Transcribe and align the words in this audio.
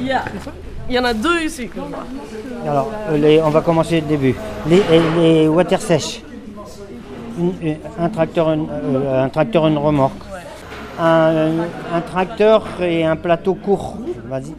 Il 0.00 0.06
y, 0.06 0.12
a, 0.12 0.24
il 0.88 0.94
y 0.94 0.98
en 0.98 1.04
a 1.04 1.12
deux 1.12 1.42
ici. 1.42 1.68
Alors, 2.66 2.90
euh, 3.10 3.40
on 3.44 3.50
va 3.50 3.60
commencer 3.60 4.00
le 4.00 4.06
début. 4.06 4.34
Les, 4.66 5.46
water 5.48 5.80
sèches. 5.80 6.22
Un 8.00 8.08
tracteur, 8.08 8.50
une, 8.52 8.66
euh, 8.70 9.24
un 9.24 9.28
tracteur, 9.28 9.66
une 9.66 9.78
remorque. 9.78 10.27
Un, 11.00 12.00
tracteur 12.06 12.64
et 12.82 13.04
un 13.04 13.14
plateau 13.14 13.54
court. 13.54 13.98
Vas-y. 14.28 14.54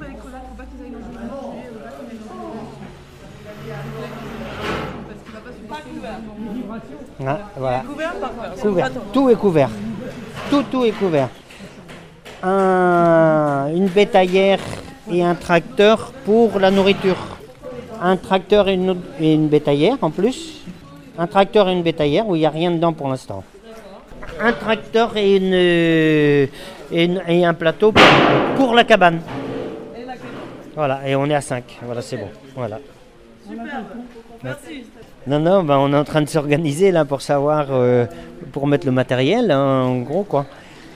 Ah, 7.25 7.39
voilà. 7.57 7.83
Couvert. 8.61 8.91
Tout 9.11 9.29
est 9.29 9.35
couvert. 9.35 9.69
Tout, 10.49 10.83
est 10.85 10.91
couvert. 10.91 11.29
Un- 12.41 13.67
une 13.75 13.87
bétaillère 13.87 14.59
et 15.11 15.23
un 15.23 15.35
tracteur 15.35 16.13
pour 16.25 16.59
la 16.59 16.71
nourriture. 16.71 17.17
Un 18.01 18.15
tracteur 18.15 18.69
et 18.69 18.75
une, 18.75 18.95
et 19.19 19.33
une 19.33 19.49
bétaillère 19.49 19.97
en 20.01 20.09
plus. 20.09 20.61
Un 21.17 21.27
tracteur 21.27 21.67
et 21.67 21.73
une 21.73 21.83
bétaillère 21.83 22.27
où 22.29 22.35
il 22.35 22.39
n'y 22.39 22.45
a 22.45 22.49
rien 22.49 22.71
dedans 22.71 22.93
pour 22.93 23.09
l'instant. 23.09 23.43
Un 24.41 24.53
tracteur 24.53 25.17
et, 25.17 25.35
une, 25.37 25.51
euh, 25.53 26.45
et, 26.91 27.03
une- 27.05 27.21
et 27.27 27.45
un 27.45 27.53
plateau 27.53 27.91
pour, 27.91 28.03
pour 28.55 28.73
la 28.73 28.83
cabane. 28.83 29.19
Voilà, 30.75 31.01
et 31.07 31.15
on 31.15 31.25
est 31.25 31.35
à 31.35 31.41
5. 31.41 31.63
Voilà, 31.83 32.01
c'est 32.01 32.17
bon. 32.17 32.29
Voilà. 32.55 32.79
Merci. 34.43 34.83
Non, 35.27 35.39
non, 35.39 35.63
ben 35.63 35.77
on 35.77 35.91
est 35.93 35.97
en 35.97 36.03
train 36.05 36.21
de 36.21 36.29
s'organiser 36.29 36.91
là 36.91 37.03
pour 37.03 37.21
savoir, 37.21 37.67
euh, 37.71 38.05
pour 38.53 38.65
mettre 38.67 38.85
le 38.85 38.93
matériel, 38.93 39.51
hein, 39.51 39.83
en 39.83 39.97
gros 39.99 40.23
quoi. 40.23 40.45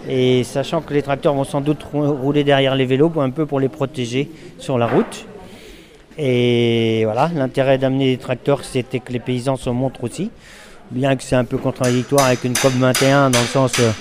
Et 0.07 0.44
sachant 0.44 0.81
que 0.81 0.94
les 0.94 1.02
tracteurs 1.02 1.33
vont 1.33 1.44
sans 1.44 1.59
doute 1.61 1.83
rou- 1.83 2.13
rouler 2.13 2.44
derrière 2.45 2.75
les 2.75 2.85
vélos, 2.85 3.11
un 3.17 3.30
peu 3.31 3.45
pour 3.45 3.59
les 3.59 3.67
protéger 3.69 4.30
sur 4.57 4.78
la 4.78 4.88
route. 4.88 5.25
Et 6.17 7.02
voilà, 7.05 7.30
l'intérêt 7.35 7.78
d'amener 7.78 8.05
les 8.11 8.17
tracteurs, 8.17 8.63
c'était 8.63 9.00
que 9.00 9.11
les 9.11 9.19
paysans 9.19 9.55
se 9.57 9.69
montrent 9.69 10.03
aussi. 10.03 10.30
Bien 10.91 11.15
que 11.15 11.23
c'est 11.23 11.35
un 11.35 11.45
peu 11.45 11.57
contradictoire 11.57 12.25
avec 12.25 12.43
une 12.43 12.53
COP 12.53 12.73
21 12.73 13.31
dans 13.31 13.39
le 13.39 13.45
sens 13.45 13.79
euh, 13.79 13.91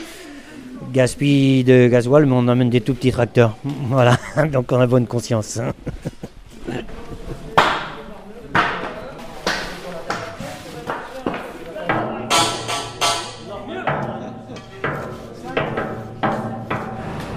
gaspille 0.92 1.64
de 1.64 1.88
gasoil, 1.88 2.26
mais 2.26 2.34
on 2.34 2.48
emmène 2.48 2.70
des 2.70 2.80
tout 2.80 2.94
petits 2.94 3.12
tracteurs. 3.12 3.56
Voilà, 3.88 4.16
donc 4.52 4.70
on 4.72 4.80
a 4.80 4.86
bonne 4.86 5.06
conscience. 5.06 5.58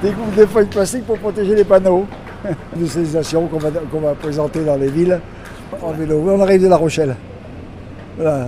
découvre 0.05 0.35
des 0.35 0.45
feuilles 0.45 0.66
plastiques 0.67 1.05
pour 1.05 1.17
protéger 1.17 1.55
les 1.55 1.63
panneaux 1.63 2.05
de 2.75 3.47
qu'on 3.47 3.57
va, 3.57 3.71
qu'on 3.91 3.99
va 4.01 4.13
présenter 4.13 4.63
dans 4.63 4.75
les 4.75 4.89
villes 4.89 5.19
en 5.81 5.91
vélo. 5.93 6.23
On 6.27 6.41
arrive 6.41 6.61
de 6.61 6.67
La 6.67 6.77
Rochelle. 6.77 7.16
Voilà, 8.17 8.47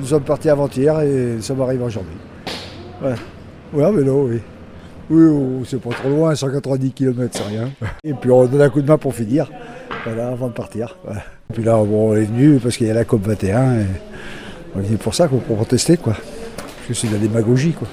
nous 0.00 0.06
sommes, 0.06 0.22
partis 0.22 0.48
avant-hier 0.48 1.00
et 1.00 1.34
nous 1.36 1.42
sommes 1.42 1.60
arrivés 1.60 1.84
aujourd'hui. 1.84 2.16
Voilà. 3.00 3.16
Oui, 3.72 3.84
en 3.84 3.92
vélo, 3.92 4.28
oui. 4.30 4.40
Oui, 5.10 5.22
oh, 5.30 5.62
c'est 5.66 5.80
pas 5.80 5.90
trop 5.90 6.08
loin, 6.08 6.34
190 6.34 6.92
km, 6.92 7.28
c'est 7.32 7.42
rien. 7.42 7.70
Et 8.04 8.14
puis 8.14 8.30
on 8.30 8.46
donne 8.46 8.62
un 8.62 8.70
coup 8.70 8.80
de 8.80 8.86
main 8.88 8.96
pour 8.96 9.14
finir, 9.14 9.50
voilà, 10.04 10.28
avant 10.28 10.48
de 10.48 10.52
partir. 10.52 10.96
Et 11.10 11.52
puis 11.52 11.62
là, 11.64 11.72
bon, 11.76 12.12
on 12.12 12.16
est 12.16 12.24
venu 12.24 12.58
parce 12.58 12.76
qu'il 12.76 12.86
y 12.86 12.90
a 12.90 12.94
la 12.94 13.04
COP 13.04 13.22
21 13.26 13.80
et 13.80 13.86
on 14.74 14.80
est 14.80 14.84
venu 14.84 14.96
pour 14.96 15.14
ça, 15.14 15.28
quoi, 15.28 15.38
pour 15.40 15.56
protester, 15.56 15.96
quoi. 15.98 16.14
Parce 16.14 16.88
que 16.88 16.94
c'est 16.94 17.08
de 17.08 17.12
la 17.14 17.18
démagogie, 17.18 17.72
quoi. 17.72 17.88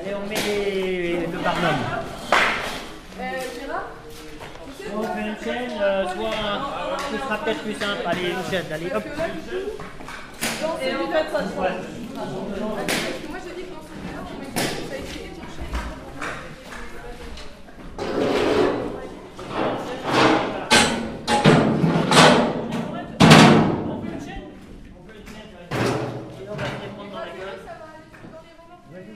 Allez, 0.00 0.14
on 0.14 0.28
met 0.28 0.34
les- 0.46 1.26
le 1.26 1.38
barnum. 1.42 1.74
Soit 5.44 5.52
euh, 5.52 6.04
soit 6.14 6.28
un- 6.28 6.98
ce 7.12 7.18
sera 7.18 7.38
peut-être 7.38 7.62
plus 7.62 7.74
simple. 7.74 8.00
Allez, 8.06 8.32
allez, 8.72 8.90
hop. 8.94 9.04
Et 10.82 10.94
en 10.94 11.12
fait, 11.12 11.30
ça 11.32 11.44
se 11.44 11.54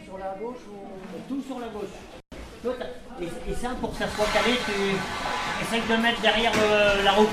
sur 0.05 0.19
la 0.19 0.35
gauche 0.41 0.63
ou 0.71 1.19
tout 1.29 1.43
sur 1.47 1.59
la 1.59 1.69
gauche. 1.69 1.95
Et, 3.21 3.51
et 3.51 3.55
ça, 3.55 3.71
pour 3.81 3.91
que 3.93 3.97
ça 3.99 4.09
soit 4.09 4.27
calé, 4.33 4.57
tu 4.65 4.73
essayes 5.63 5.83
de 5.89 6.03
mettre 6.03 6.21
derrière 6.21 6.53
euh, 6.63 7.03
la 7.05 7.13
roue. 7.13 7.29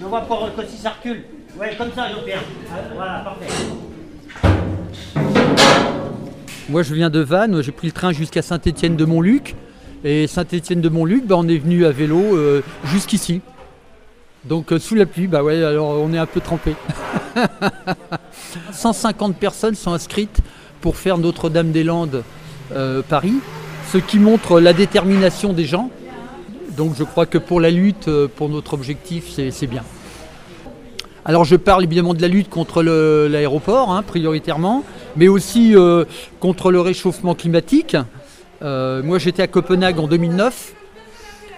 Je 0.00 0.04
vois 0.04 0.20
pour 0.22 0.54
que 0.54 0.66
si 0.66 0.76
ça 0.76 0.90
recule. 0.90 1.24
Ouais, 1.58 1.74
comme 1.76 1.92
ça, 1.94 2.10
Jean-Pierre. 2.10 2.42
Voilà, 2.94 3.20
parfait. 3.20 3.46
Moi, 6.68 6.82
je 6.82 6.94
viens 6.94 7.10
de 7.10 7.20
Vannes, 7.20 7.62
j'ai 7.62 7.72
pris 7.72 7.86
le 7.86 7.92
train 7.92 8.12
jusqu'à 8.12 8.42
Saint-Étienne-de-Montluc. 8.42 9.54
Et 10.04 10.26
Saint-Étienne-de-Montluc, 10.26 11.26
bah, 11.26 11.36
on 11.38 11.48
est 11.48 11.58
venu 11.58 11.86
à 11.86 11.92
vélo 11.92 12.18
euh, 12.18 12.62
jusqu'ici. 12.84 13.40
Donc, 14.44 14.72
euh, 14.72 14.78
sous 14.78 14.94
la 14.94 15.06
pluie, 15.06 15.26
bah 15.26 15.42
ouais, 15.42 15.62
alors 15.62 16.00
on 16.00 16.12
est 16.12 16.18
un 16.18 16.26
peu 16.26 16.40
trempé. 16.40 16.74
150 18.72 19.36
personnes 19.36 19.74
sont 19.74 19.92
inscrites 19.92 20.38
pour 20.80 20.96
faire 20.96 21.18
Notre-Dame-des-Landes 21.18 22.22
euh, 22.72 23.02
Paris, 23.08 23.34
ce 23.92 23.98
qui 23.98 24.18
montre 24.18 24.60
la 24.60 24.72
détermination 24.72 25.52
des 25.52 25.64
gens. 25.64 25.90
Donc, 26.76 26.94
je 26.96 27.04
crois 27.04 27.24
que 27.24 27.38
pour 27.38 27.60
la 27.60 27.70
lutte, 27.70 28.08
euh, 28.08 28.28
pour 28.28 28.50
notre 28.50 28.74
objectif, 28.74 29.30
c'est 29.50 29.66
bien. 29.66 29.82
Alors 31.24 31.44
je 31.44 31.56
parle 31.56 31.82
évidemment 31.82 32.14
de 32.14 32.22
la 32.22 32.28
lutte 32.28 32.48
contre 32.48 32.84
l'aéroport, 32.84 33.90
hein, 33.90 34.04
prioritairement, 34.04 34.84
mais 35.16 35.26
aussi 35.26 35.74
euh, 35.74 36.04
contre 36.38 36.70
le 36.70 36.80
réchauffement 36.80 37.34
climatique. 37.34 37.96
Euh, 38.62 39.02
moi 39.02 39.18
j'étais 39.18 39.42
à 39.42 39.48
Copenhague 39.48 39.98
en 39.98 40.06
2009, 40.06 40.74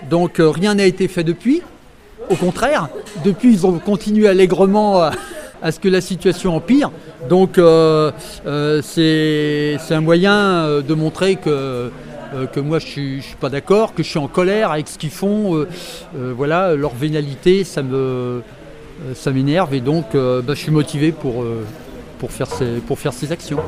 donc 0.09 0.37
rien 0.39 0.77
n'a 0.77 0.87
été 0.87 1.07
fait 1.07 1.23
depuis. 1.23 1.61
Au 2.31 2.35
contraire, 2.35 2.89
depuis 3.27 3.53
ils 3.53 3.67
ont 3.67 3.79
continué 3.79 4.27
allègrement 4.27 5.03
à, 5.61 5.71
ce 5.71 5.79
que 5.79 5.89
la 5.89 6.01
situation 6.01 6.57
empire. 6.57 6.91
Donc 7.29 7.61
c'est 8.83 9.79
un 9.91 10.01
moyen 10.01 10.81
de 10.81 10.95
montrer 10.95 11.37
que, 11.37 11.91
euh, 12.35 12.47
que 12.47 12.61
moi 12.61 12.79
je 12.79 12.87
je 12.87 13.21
suis 13.21 13.37
pas 13.37 13.49
d'accord, 13.49 13.95
que 13.95 14.03
je 14.03 14.09
suis 14.09 14.19
en 14.19 14.29
colère 14.29 14.71
avec 14.71 14.89
ce 14.89 14.99
qu'ils 14.99 15.11
font. 15.11 15.57
euh, 15.57 15.69
euh, 16.17 16.33
voilà, 16.37 16.75
leur 16.75 16.95
vénalité, 16.95 17.65
ça 17.65 17.83
me, 17.83 18.43
ça 19.15 19.31
m'énerve 19.31 19.75
et 19.75 19.81
donc 19.81 20.15
bah, 20.15 20.43
je 20.49 20.55
suis 20.55 20.73
motivé 20.73 21.13
pour, 21.13 21.45
pour, 22.19 22.33
faire 22.33 22.49
ces, 22.49 22.81
pour 22.87 22.99
faire 22.99 23.13
ces 23.13 23.31
actions. 23.33 23.61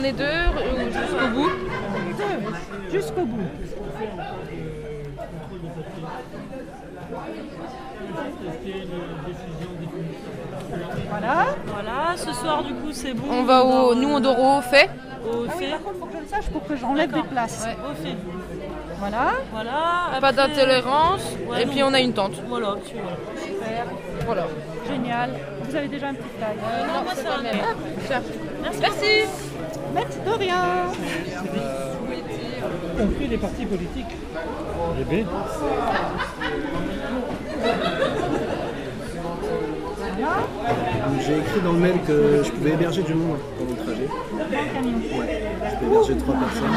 On 0.00 0.04
est 0.04 0.12
deux 0.12 0.24
euh, 0.24 0.90
jusqu'au 0.90 1.28
bout. 1.28 1.50
Jusqu'au 2.92 3.24
bout. 3.24 3.48
Voilà. 11.08 11.46
Voilà, 11.66 12.16
ce 12.16 12.32
soir 12.32 12.62
du 12.62 12.72
coup 12.74 12.92
c'est 12.92 13.14
bon. 13.14 13.24
On 13.30 13.42
va 13.44 13.64
au. 13.64 13.94
Nous, 13.94 14.08
on 14.08 14.20
dort 14.20 14.38
au 14.40 14.60
fait. 14.60 14.88
au 15.24 15.44
Ah 15.48 15.52
oui, 15.56 15.64
fait. 15.64 15.70
par 15.70 15.82
contre, 15.82 15.98
faut 15.98 16.06
que 16.06 16.16
je 16.16 16.22
le 16.22 16.26
sache 16.28 16.50
pour 16.50 16.66
que 16.66 16.76
j'enlève 16.76 17.12
des 17.12 17.22
places. 17.22 17.66
Ouais. 17.66 17.76
Au 17.90 17.94
fait. 17.94 18.16
Voilà. 18.98 19.32
Voilà. 19.52 20.20
Pas 20.20 20.32
d'intolérance. 20.32 21.22
ouais, 21.48 21.62
et 21.62 21.66
non. 21.66 21.72
puis 21.72 21.82
on 21.82 21.92
a 21.94 22.00
une 22.00 22.12
tente. 22.12 22.34
Voilà, 22.48 22.76
tu 22.86 22.94
vois. 22.94 23.16
Super. 23.42 23.86
Voilà. 24.26 24.46
Génial. 24.88 25.30
Vous 25.64 25.76
avez 25.76 25.88
déjà 25.88 26.08
un 26.08 26.14
petit 26.14 26.28
fly. 26.38 26.56
non, 26.86 27.02
moi, 27.02 27.12
c'est 27.14 27.26
un. 27.26 27.42
Merci. 28.62 28.80
Merci. 28.80 29.49
Merci 29.94 30.18
de 30.24 30.30
rien. 30.30 30.62
compris 32.98 33.26
les 33.28 33.38
partis 33.38 33.66
politiques. 33.66 34.16
Eh 35.00 35.04
bien, 35.04 35.24
J'ai 41.26 41.38
écrit 41.38 41.60
dans 41.62 41.72
le 41.72 41.78
mail 41.78 41.98
que 42.06 42.42
je 42.44 42.50
pouvais 42.50 42.70
héberger 42.72 43.02
du 43.02 43.14
monde 43.14 43.38
pendant 43.58 43.70
le 43.70 43.76
trajet. 43.76 44.08
Ouais, 45.18 45.42
je 45.70 45.76
peux 45.76 45.86
héberger 45.86 46.16
trois 46.16 46.34
personnes. 46.34 46.70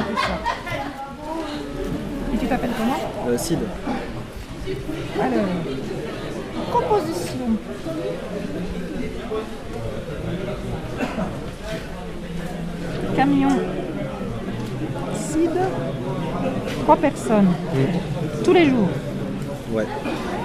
Et 2.34 2.38
tu 2.38 2.48
t'appelles 2.48 2.72
comment? 2.78 3.30
Euh, 3.30 3.38
Sid, 3.38 3.60
Alors, 5.22 5.46
composition. 6.72 7.34
Camion. 13.24 13.48
Cid. 15.16 15.50
Trois 16.84 16.98
personnes. 16.98 17.48
Tous 18.44 18.52
les 18.52 18.66
jours. 18.66 18.90
ouais. 19.72 19.86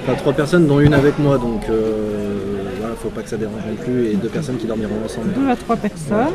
Enfin, 0.04 0.14
trois 0.14 0.32
personnes 0.32 0.68
dont 0.68 0.78
une 0.78 0.94
avec 0.94 1.18
moi, 1.18 1.38
donc 1.38 1.68
euh, 1.68 2.38
voilà, 2.78 2.94
faut 2.94 3.08
pas 3.08 3.22
que 3.22 3.28
ça 3.28 3.36
dérange 3.36 3.62
non 3.68 3.74
plus, 3.84 4.06
et 4.06 4.14
deux 4.14 4.28
personnes 4.28 4.58
qui 4.58 4.66
dormiront 4.66 4.94
ensemble. 5.04 5.32
Deux 5.32 5.48
à 5.50 5.56
trois 5.56 5.74
personnes. 5.76 6.28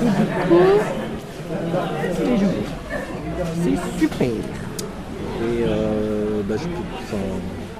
Et 0.00 0.06
du 0.06 0.48
coup, 0.48 0.64
tous 2.16 2.30
les 2.30 2.38
jours. 2.38 2.48
C'est 3.62 4.00
super. 4.00 4.28
Et 4.28 5.64
euh, 5.68 6.40
bah, 6.48 6.54
je 6.56 6.64
peux, 6.64 6.84
enfin, 7.02 7.22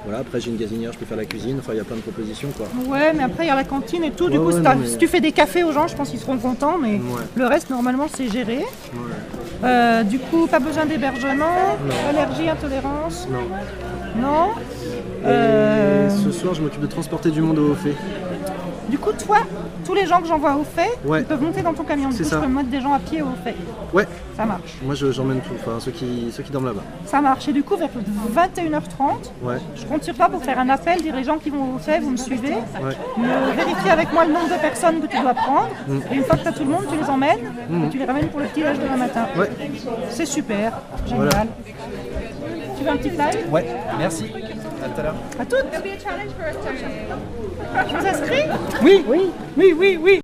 voilà, 0.03 0.19
après 0.19 0.39
j'ai 0.41 0.49
une 0.49 0.57
gazinière, 0.57 0.91
je 0.93 0.97
peux 0.97 1.05
faire 1.05 1.17
la 1.17 1.25
cuisine, 1.25 1.57
enfin 1.59 1.73
il 1.73 1.77
y 1.77 1.79
a 1.79 1.83
plein 1.83 1.95
de 1.95 2.01
propositions 2.01 2.49
quoi. 2.57 2.67
Ouais, 2.87 3.13
mais 3.13 3.23
après 3.23 3.45
il 3.45 3.47
y 3.47 3.51
a 3.51 3.55
la 3.55 3.63
cantine 3.63 4.03
et 4.03 4.11
tout. 4.11 4.29
Du 4.29 4.37
Ouais, 4.37 4.43
coup, 4.43 4.49
ouais, 4.51 4.57
si, 4.57 4.61
t'as- 4.61 4.75
non, 4.75 4.81
mais- 4.81 4.87
si 4.87 4.97
tu 4.97 5.07
fais 5.07 5.21
des 5.21 5.31
cafés 5.31 5.63
aux 5.63 5.71
gens, 5.71 5.87
je 5.87 5.95
pense 5.95 6.09
qu'ils 6.09 6.19
seront 6.19 6.37
contents. 6.37 6.77
Mais 6.77 6.99
le 7.35 7.45
reste, 7.47 7.69
normalement, 7.69 8.07
c'est 8.13 8.27
géré. 8.29 8.59
Euh, 9.63 10.03
du 10.03 10.19
coup, 10.19 10.47
pas 10.47 10.59
besoin 10.59 10.85
d'hébergement. 10.85 11.77
Allergie, 12.09 12.49
intolérance. 12.49 13.27
Non. 13.31 14.21
Non. 14.21 14.49
Et 15.23 15.25
Euh, 15.25 16.09
ce 16.09 16.31
soir 16.31 16.53
je 16.53 16.61
m'occupe 16.61 16.81
de 16.81 16.87
transporter 16.87 17.31
du 17.31 17.39
monde 17.41 17.59
au 17.59 17.73
fait. 17.73 17.95
Du 18.89 18.97
coup, 18.97 19.11
toi, 19.13 19.37
tous 19.85 19.93
les 19.93 20.05
gens 20.05 20.19
que 20.21 20.27
j'envoie 20.27 20.55
au 20.55 20.63
fait, 20.63 20.91
Ouais. 21.05 21.21
ils 21.21 21.25
peuvent 21.25 21.41
monter 21.41 21.61
dans 21.61 21.73
ton 21.73 21.83
camion. 21.83 22.09
Du 22.09 22.15
C'est 22.17 22.23
coup, 22.23 22.29
ça. 22.29 22.35
je 22.41 22.41
peux 22.45 22.51
mettre 22.51 22.69
des 22.69 22.81
gens 22.81 22.93
à 22.93 22.99
pied 22.99 23.21
au 23.21 23.27
fait. 23.43 23.55
Ouais, 23.93 24.07
Ça 24.35 24.45
marche. 24.45 24.77
moi 24.83 24.93
je- 24.95 25.11
j'emmène 25.11 25.39
tout, 25.39 25.53
enfin 25.59 25.79
ceux 25.79 25.91
qui, 25.91 26.31
ceux 26.31 26.43
qui 26.43 26.51
dorment 26.51 26.65
là-bas. 26.67 26.81
Ça 27.05 27.21
marche. 27.21 27.47
Et 27.47 27.53
du 27.53 27.63
coup, 27.63 27.75
vers 27.77 27.89
21h30, 28.35 29.31
Ouais, 29.41 29.57
je 29.75 29.85
compte 29.85 30.03
sur 30.03 30.13
toi 30.15 30.27
pour 30.29 30.43
faire 30.43 30.59
un 30.59 30.69
appel, 30.69 31.01
dire 31.01 31.15
les 31.15 31.23
gens 31.23 31.37
qui 31.37 31.49
vont 31.49 31.75
au 31.75 31.79
fait, 31.79 31.99
vous 31.99 32.11
me 32.11 32.17
suivez. 32.17 32.49
ouais. 32.53 32.97
Me 33.17 33.55
vérifier 33.55 33.91
avec 33.91 34.11
moi 34.13 34.25
le 34.25 34.33
nombre 34.33 34.49
de 34.49 34.59
personnes 34.61 34.99
que 35.01 35.07
tu 35.07 35.19
dois 35.19 35.33
prendre. 35.33 35.69
Et 36.11 36.15
une 36.15 36.23
fois 36.23 36.35
que 36.37 36.41
tu 36.41 36.47
as 36.47 36.51
tout 36.53 36.63
le 36.63 36.69
monde, 36.71 36.83
tu 36.91 36.97
les 36.97 37.09
emmènes 37.09 37.39
et 37.85 37.89
tu 37.89 37.97
les 37.97 38.05
ramènes 38.05 38.27
pour 38.27 38.39
le 38.41 38.47
petit 38.47 38.61
déj 38.63 38.77
demain 38.79 38.97
matin. 38.97 39.25
Ouais. 39.37 39.49
C'est 40.09 40.25
super. 40.25 40.73
Génial. 41.07 41.29
Voilà. 41.29 41.45
Tu 42.77 42.83
veux 42.83 42.89
un 42.89 42.97
petit 42.97 43.09
fly? 43.11 43.51
Ouais, 43.51 43.65
merci. 43.97 44.25
À 44.83 44.89
tout 44.89 44.99
à 44.99 45.03
l'heure. 45.03 45.15
À 45.39 45.45
toutes. 45.45 45.65
Inscris? 48.05 48.43
Oui, 48.81 49.05
oui, 49.07 49.31
oui, 49.55 49.73
oui, 49.77 49.99
oui. 50.01 50.22